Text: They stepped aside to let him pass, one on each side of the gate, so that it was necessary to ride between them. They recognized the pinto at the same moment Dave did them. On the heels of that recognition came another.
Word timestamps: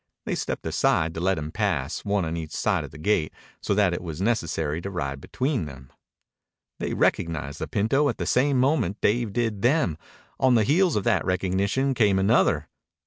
They 0.25 0.33
stepped 0.33 0.65
aside 0.65 1.13
to 1.13 1.19
let 1.19 1.37
him 1.37 1.51
pass, 1.51 2.03
one 2.03 2.25
on 2.25 2.35
each 2.35 2.49
side 2.53 2.83
of 2.83 2.89
the 2.89 2.97
gate, 2.97 3.31
so 3.61 3.75
that 3.75 3.93
it 3.93 4.01
was 4.01 4.19
necessary 4.19 4.81
to 4.81 4.89
ride 4.89 5.21
between 5.21 5.65
them. 5.65 5.93
They 6.79 6.95
recognized 6.95 7.59
the 7.59 7.67
pinto 7.67 8.09
at 8.09 8.17
the 8.17 8.25
same 8.25 8.59
moment 8.59 8.99
Dave 9.01 9.31
did 9.31 9.61
them. 9.61 9.99
On 10.39 10.55
the 10.55 10.63
heels 10.63 10.95
of 10.95 11.03
that 11.03 11.23
recognition 11.23 11.93
came 11.93 12.17
another. 12.17 12.67